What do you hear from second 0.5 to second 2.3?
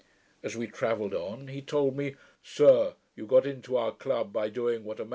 we travelled on, he told me,